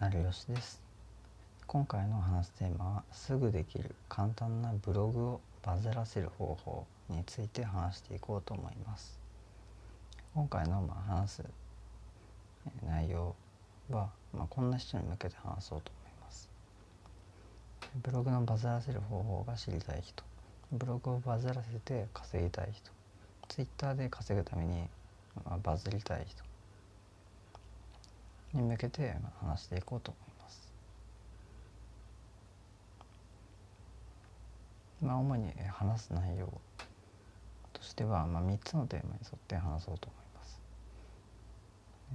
[0.00, 0.80] 成吉です。
[1.66, 9.18] 今回の話すテーマはすぐできる簡単なブログをバズらせる方法について話していこうと思います。
[10.36, 11.42] 今回のま話す
[12.86, 13.34] 内容
[13.90, 16.48] は、ま、こんな人に向けて話そうと思います。
[18.00, 20.22] ブログのバズらせる方法が知りたい人。
[20.70, 22.92] ブログをバズらせて稼ぎたい人。
[23.48, 24.88] ツイッターで稼ぐために、
[25.44, 26.47] ま、バズりたい人。
[28.52, 30.72] に向けて話していこうと思います。
[35.02, 36.46] まあ、主に話す内容
[37.72, 40.60] としては、まあ、3つのテーマに沿って話そうと思います。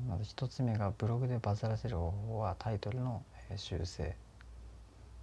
[0.08, 3.24] まず1つ目がブログでバズらせる方法はタイトルの
[3.56, 4.16] 修正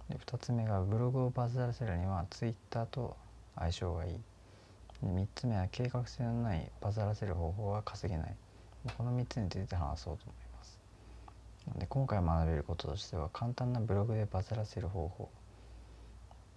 [0.09, 3.15] で2つ目がブログをバズらせるにはツイッターと
[3.55, 8.35] 相性がいいで3つ目は計画性のないバズらせる方法は稼げない
[8.97, 10.50] この3つについて話そうと思います。
[11.77, 15.29] で今回学べることとしては簡単なブログでバズらせる方法。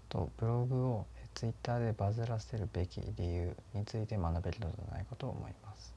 [0.08, 5.92] とブログをツイッターでバズらせるべき理由について学べるのではないかと思います。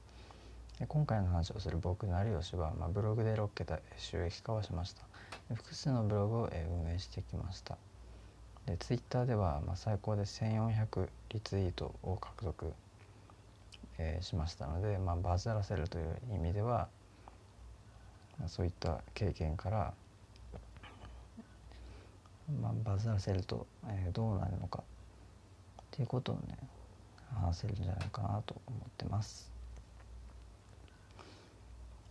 [0.78, 5.02] で今回の話をする僕成吉は、まあ、ブログで6桁収益化をしました。
[5.54, 6.50] 複数のブログを
[6.84, 7.78] 運営してきました。
[8.66, 12.72] でツイッターでは、まあ、最高で1400リツイートを獲得、
[13.98, 16.88] えー、しましたので、まあ、バズらせるという意味では
[18.48, 19.94] そういった経験から、
[22.60, 24.82] まあ、バズらせると、えー、どうなるのか
[25.82, 26.56] っていうことをね
[27.34, 29.50] 話せるんじゃないかなと思ってます。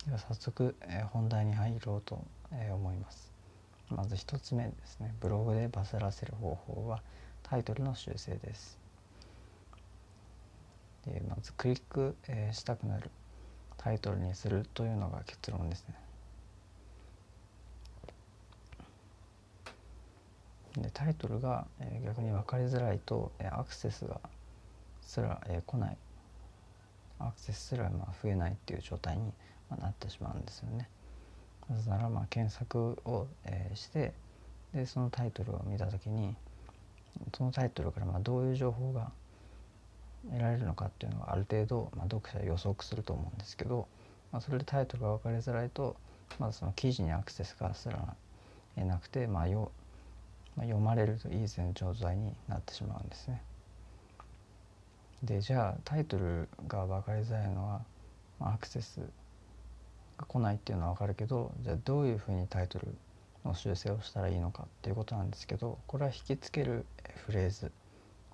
[0.06, 3.32] では早速、えー、本題に入ろうと、えー、思います。
[3.90, 7.02] まず1つ目ですねブログでバズらせる方法は
[7.42, 8.78] タイトルの修正です。
[11.06, 13.10] でまずクリック、えー、したくなる
[13.78, 15.94] タイトルにするというのが結論ですね。
[20.82, 24.20] でタイトルが、え、逆に分かりづらいと、え、アクセスが
[25.02, 25.96] すら、えー、来ない
[27.18, 29.32] アクセスすらま増えないっていう状態に、
[29.70, 30.88] ま、なってしまうんですよね。
[31.68, 34.12] なぜならま検索を、え、して
[34.72, 36.36] でそのタイトルを見た時に
[37.36, 39.10] そのタイトルからまどういう情報が
[40.30, 43.88] 得られるのかっていうのがある程度、ま、読者予測すると思うんですけど、
[44.32, 45.96] まあ、それでタイトルが分かりづらいと
[46.38, 48.14] まずその記事にアクセスがすら
[48.76, 49.48] なくて、まあ、
[50.58, 53.40] まあ、読まれるといい前状態になってしまうんですね。
[55.22, 57.82] でじゃあタイトルが分かりづらいのは、
[58.40, 59.00] まあ、アクセス
[60.16, 62.88] が来ないっていうのは分かるけどじゃあどういうふうにタイトル
[63.44, 66.84] の修正をしたらいいのかっていうことなんですけどこれは引きつける
[67.26, 67.72] フレーズ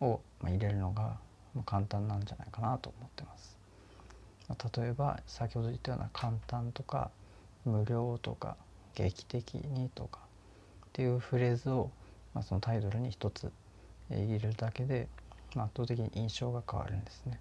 [0.01, 1.19] を入れるのが
[1.67, 3.59] 簡単なんじゃないかなと思ってます。
[4.77, 7.11] 例えば先ほど言ったような簡単とか
[7.65, 8.57] 無料とか
[8.95, 10.21] 劇的にとか
[10.87, 11.91] っていうフレーズを
[12.35, 13.51] まあ、そのタイトルに一つ
[14.11, 15.09] 入れるだけで、
[15.55, 17.39] まあ、圧倒的に印象が変わるんですね。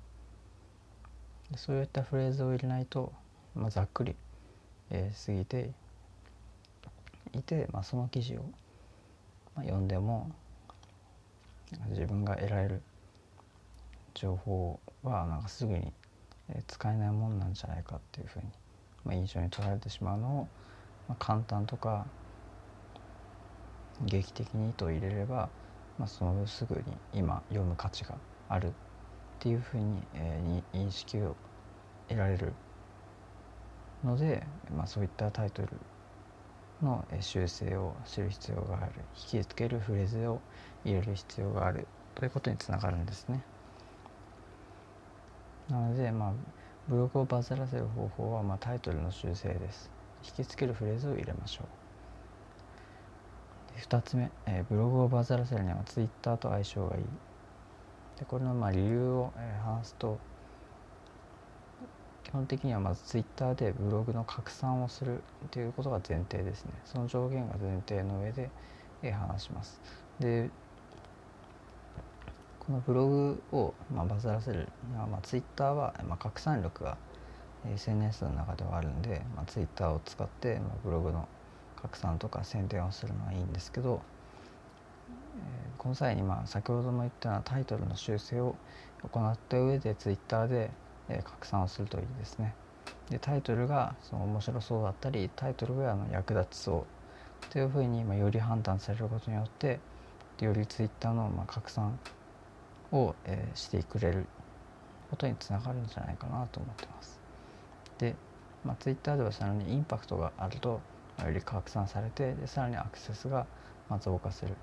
[1.51, 3.11] でそういったフレーズを入れないと、
[3.55, 4.15] まあ、ざっくり、
[4.89, 5.71] えー、過ぎて
[7.33, 8.43] いて、まあ、その記事を、
[9.55, 10.31] まあ、読んでも
[11.89, 12.81] 自分が得られる
[14.13, 15.91] 情報はなんかすぐに
[16.67, 18.45] 使えないもんなんじゃないかっていうふうに、
[19.05, 20.47] まあ、印象に取られてしまうのを、
[21.07, 22.05] まあ、簡単とか
[24.05, 25.49] 劇的にと入れれば、
[25.97, 26.81] まあ、その分すぐに
[27.13, 28.15] 今読む価値が
[28.49, 28.71] あるっ
[29.39, 31.35] ていうふうに、えー、認識を
[32.07, 32.53] 得られる
[34.03, 35.69] ので、まあ、そういったタイトル
[36.81, 40.41] の修正を知る必要がある引きつけるフレーズを
[40.83, 43.43] 入れる必要があるということにつながるんですね。
[45.69, 46.33] なので、まあ、
[46.87, 49.89] ブログをバズらせる方法は、まあ、タイトルの修正です。
[50.23, 51.82] 引きつけるフレーズを入れましょう。
[53.77, 57.03] 2つ目、えー、ブログをバズらせるにはツイッターと相性がいい。
[58.19, 60.19] でこれのまあ理由を、えー、話すと
[62.23, 65.21] 基本的にはまずツイッターでブログの拡散をする
[65.51, 66.71] ということが前提ですね。
[66.85, 68.49] その上限が前提の上で、
[69.01, 69.81] えー、話します。
[70.19, 70.49] で
[72.65, 76.97] このブログを、まあ、バズらせるには、まあ、ツイッターは、まあ、拡散力が
[77.69, 81.27] SNS の中ではあるんで、まあ、ツイッターを使って、まあ、ブログの
[81.83, 84.01] 拡散とか宣伝をするのはいいんですけど、
[85.37, 88.55] えー、この際にまあ先ほども言ったようなタイトルの修正を
[89.11, 90.71] 行った上でツイッターで、
[91.09, 92.55] えー、拡散をするといいですね。
[93.09, 96.85] でタイトルがその面白そうだったりタイトルがあの役立ちそ
[97.49, 99.79] うというふうにまあより判断されることによって
[100.39, 101.99] よりツイッターのまあ拡散
[102.91, 104.25] を、えー、してくれる
[105.09, 107.19] ことにつながるんじゃないかなと思ってます。
[107.97, 108.15] で、
[108.63, 110.79] まあ、ツイッターではさらにインパクトがあると
[111.19, 113.45] より拡散されてでさらにアクセスが
[113.89, 114.55] ま増加する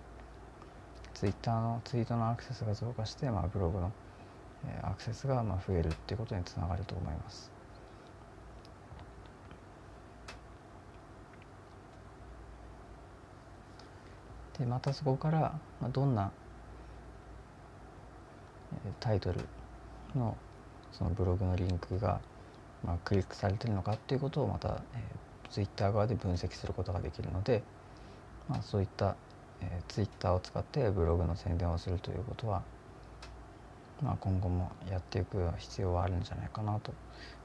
[1.14, 3.92] ツイッターのツイートのアクセスが増加して、まあ、ブログの、
[4.82, 7.50] アクセスがま増えるっていうことにつながると思います。
[14.58, 15.58] でまたそこから
[15.90, 16.30] どんな
[19.00, 19.40] タイトル
[20.14, 20.36] の
[20.92, 22.20] そのブログのリンクが
[22.84, 25.00] まクリックされてるのかっていうことをまた、えー、
[25.50, 27.62] ツイッター側で分析することができるので、
[28.48, 29.16] まあ、そういった、
[29.60, 32.62] えー、ツイッターを使ってブログの宣伝をするということは、
[34.02, 36.92] まあ、今後もやっていく必要はあるんじゃないかなと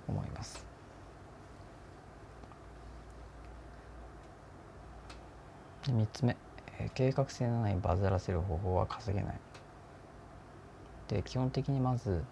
[0.07, 0.65] 思います。
[5.87, 6.35] 3つ目。
[6.79, 9.39] え計画性のないバズらせる方法は稼げない。
[11.07, 12.23] で基本的にまず、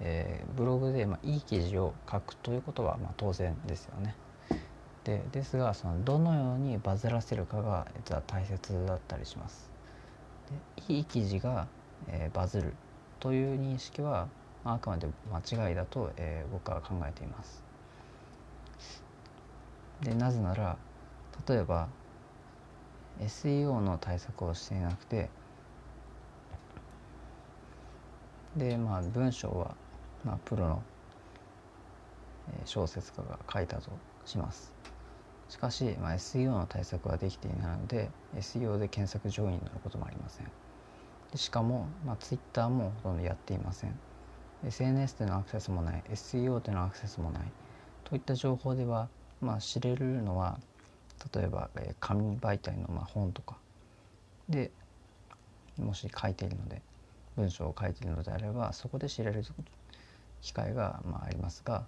[0.00, 4.14] えー、ブログで、まあ、いい記事を書くということは、まあ、当然ですよね。
[5.08, 9.70] でですがそのどのようにバズらせるかが実は大切だったりします。
[10.86, 11.66] でいい記事が、
[12.08, 12.74] えー、バズる
[13.18, 14.28] という認識は
[14.64, 17.64] あくまで間違いだと、えー、僕は考えています。
[20.02, 20.76] でなぜなら
[21.48, 21.88] 例えば
[23.20, 25.30] SEO の対策をしていなくて
[28.56, 29.74] でまあ文章は、
[30.22, 30.82] まあ、プロの
[32.66, 33.90] 小説家が書いたと
[34.26, 34.77] します。
[35.48, 40.46] しかし、まあ、SEO の対策はできていないので SEO で検索上位になることもありません。
[41.32, 43.98] でしかも、まあ、Twitter もほとんどやっていません。
[44.66, 47.42] SNS でのアクセスもない SEO でのアクセスもない。
[48.04, 49.08] といった情報では、
[49.40, 50.58] まあ、知れるのは
[51.34, 53.56] 例えば、え紙媒体のまあ本とか。
[54.48, 54.70] で
[55.78, 56.80] もし書いているので
[57.36, 59.44] 文章を書いているのであればそこで知れる
[60.40, 61.84] 機会がまあありますが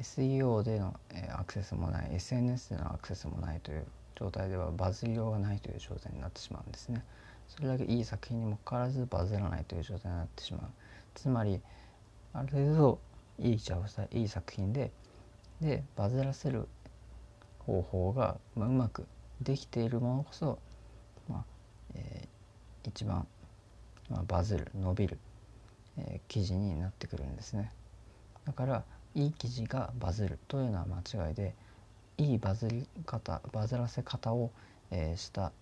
[0.00, 0.98] SEO での
[1.36, 3.86] アクセスもない SNS でのアクセスもないという
[4.16, 7.04] 状態ではバズりようがないという状態になってしまうんですね。
[7.48, 10.62] それだけいい作品にもかかわらずバズらないという状態になってしまう。
[11.14, 11.60] つまり
[12.32, 13.00] ある程度
[13.38, 14.90] いいいい作品で
[15.60, 16.68] でバズらせる
[17.60, 19.06] 方法が、まあ、うまく
[19.40, 20.58] できているものこそ、
[21.28, 21.44] まあ
[21.94, 23.26] えー、一番、
[24.08, 25.18] まあ、バズる伸びる、
[25.96, 27.72] えー、記事になってくるんですね
[28.44, 28.84] だから
[29.18, 31.54] いい記事がバズるというのは間違いで
[32.18, 34.52] いいバズり方バズらせ方を、
[34.92, 35.52] えー、した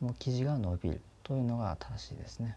[0.00, 2.56] もう記事が伸びるというのが正しいですね。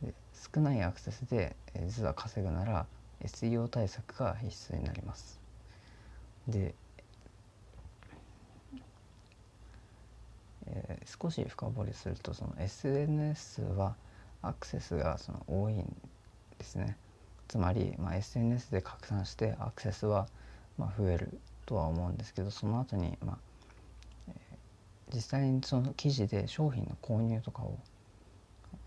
[0.00, 0.14] で
[0.54, 2.86] 少ないアクセスで、えー、実は稼ぐなら
[3.24, 5.40] SEO 対策が必須になります。
[6.46, 6.74] で
[10.66, 13.96] えー、少し深掘りするとその SNS は
[14.40, 15.84] アクセスがその多いん
[16.58, 16.96] ですね。
[17.48, 20.28] つまり、まあ、SNS で拡散してアクセスは
[20.78, 23.38] まあ増えるとは思うんですけどその後にまあ、
[24.28, 27.78] えー、実際にその記事で商品の購入とかを、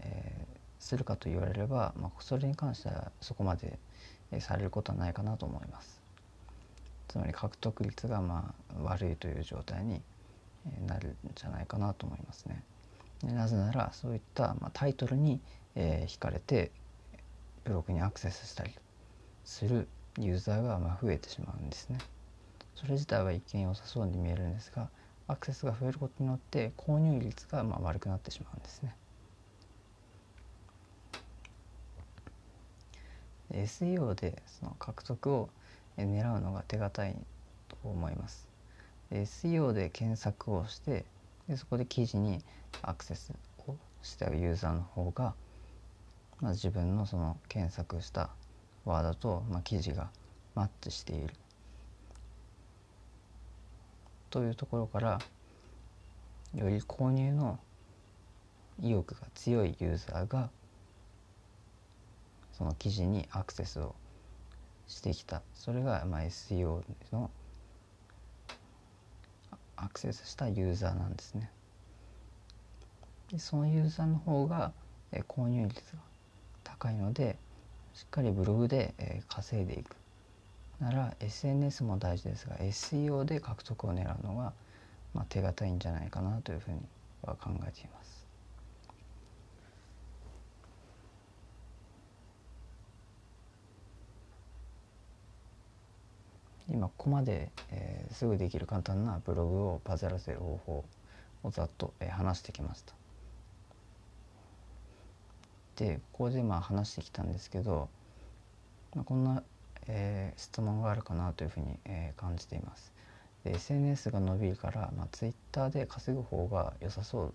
[0.01, 3.80] えー、するかと言われれば、まあ、それに関してはそこまで
[4.39, 6.01] されることはないかなと思います。
[7.07, 10.01] つまり獲得率がまあ悪いという状態に
[10.86, 12.62] なるんじゃないかなと思いますね。
[13.24, 15.39] なぜならそういった、まあ、タイトルに、
[15.75, 16.71] えー、惹かれて
[17.67, 18.71] ブログにアクセスしたり
[19.43, 21.97] するユーザーがまあ増えてしまうんですね。
[22.75, 24.89] それ自体は一見良さそうに見えるんですが
[25.27, 28.95] アクセスが増えることによって購入率がまあ悪くなってしまうんですね。
[33.51, 35.50] SEO でその獲得を
[35.97, 37.15] 狙うのが手堅い
[37.67, 38.47] と思います。
[39.12, 41.05] SEO で検索をして
[41.50, 42.41] でそこで記事に
[42.81, 43.33] アクセス
[43.67, 45.33] をしたユーザーの方が、
[46.41, 48.29] まあ、自分のその検索した
[48.86, 50.10] ワードと、まあ、記事が
[50.56, 51.34] マッチしている
[54.29, 55.20] というところから
[56.56, 57.60] より購入の
[58.82, 60.50] 意欲が強いユーザーが
[62.53, 63.96] その記事にアクセスを
[64.88, 67.29] してきたそれがまあ SEO の
[69.75, 71.51] アクセスしたユーザーなんですね。
[73.32, 74.72] でそのユーザーの方が、
[75.27, 76.00] 購入率が
[76.79, 77.38] 高いので
[77.93, 79.96] しっかりブログで、え稼いでいく
[80.79, 84.53] なら SNS も大事ですが SEO で獲得を狙うのが、
[85.13, 86.77] まあ、手堅いんじゃないかなというふうに
[87.24, 88.27] は考えています。
[96.69, 100.86] 今ここまで、えー、すぐできる簡単なブログをバズらせる方法
[101.43, 102.93] をざっと、えー、話してきました。
[105.77, 107.88] でここでまあ話してきたんですけど、
[108.96, 109.43] まあ、こんな、
[109.88, 112.91] えー、質問があるかなというふうに、えー、感じています。
[113.43, 117.34] で SNS が伸びるから、まあ、Twitter で稼ぐ方が良さそう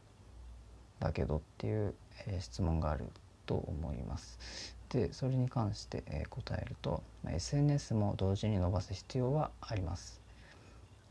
[0.98, 1.94] だけどっていう、
[2.26, 3.06] えー、質問がある
[3.46, 4.76] と思います。
[4.88, 10.20] でそれに関して、えー、答えると、まあ、SNS も同時に伸ばす必要はあります。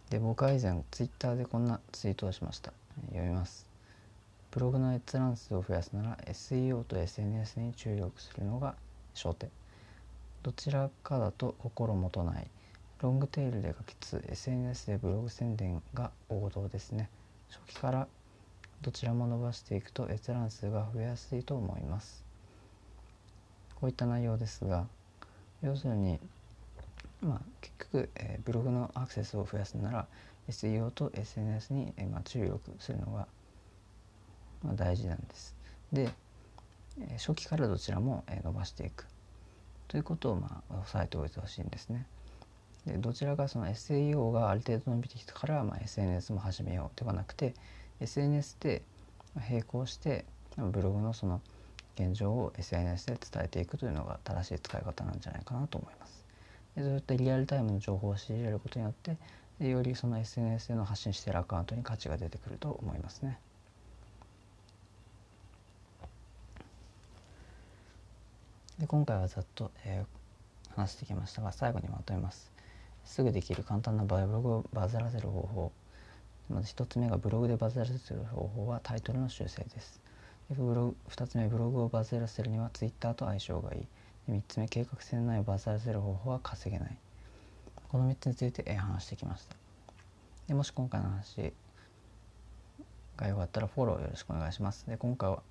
[0.09, 2.73] で僕は以前 Twitter でこんなツイートをしました。
[3.07, 3.70] 読みます。
[4.51, 8.75] ブログの閲覧数を増やすなら SEO と SNS に注力するのが
[9.15, 9.49] 焦点。
[10.43, 12.47] どちらかだと心もとない。
[13.01, 17.09] ロングテールで書きつ SNS でブログ宣伝が王道ですね。
[17.49, 18.07] 初期から
[18.81, 22.23] どちらも伸ばしていくと閲覧数が増えやすいと思います。
[23.79, 24.85] こういった内容ですが
[25.63, 26.19] 要するに
[27.21, 30.07] まあ結局、えー、ブログのアクセスを増やすなら
[30.49, 33.27] SEO と SNS に、えー、まあ、注力するのが、
[34.63, 35.55] まあ、大事なんです
[35.91, 36.09] で、
[37.17, 39.05] 初期からどちらも、伸ばしていく
[39.87, 42.07] ということをまあ押さえておいてほしいんですね。
[42.85, 47.53] でどちらかその SEO がある程度伸びてきたから、まあ、SNS も始めようではなくて
[47.99, 48.81] SNS で
[49.49, 50.25] 並行して
[50.57, 51.41] ブログのその
[51.95, 56.25] 現状を SNS で伝えていくというのが正しい使い方なんじゃないかなと思います。
[56.75, 59.17] でそういったリアルタイムの情報を仕入れることによって
[59.67, 63.39] よりその SNS での発信しているアカウントに価値が出てくると思いますね。
[68.81, 72.51] で今回はざっと、えー、話してきましたが最後にまとめます。
[73.05, 75.71] すぐできる簡単なブログをバズらせる方法。
[76.49, 80.01] まず1つ目がブログでバズらせる方法はタイトルの修正です。
[80.49, 83.87] でブログ2つ目ブログをバズらせるには Twitter と相性がいい。
[84.27, 86.97] で3つ目計画性のないバズらせる方法は稼げない。
[87.89, 89.55] この3つについて話してきました。
[90.47, 91.53] でもし今回の話
[93.15, 94.87] が良かったらフォローよろしくお願いします。
[94.87, 95.43] で今回は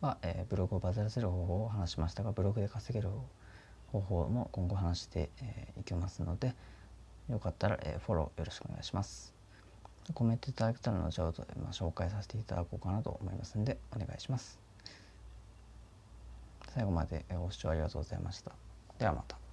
[0.00, 3.10] は、えー、ブログをバズらせる方法を話しましたがブログで稼げる
[3.92, 6.54] 方法も今後話してい、えー、きますので
[7.28, 9.34] よかったら、えー、フォローよろしくお願いします。
[10.14, 14.58] コメントいただけたら後ほど、まあ、紹介させていただこうかなと思いますのでお願いします。
[16.74, 18.52] 最後までご視聴ありがとうございました。
[18.98, 19.47] ではまた。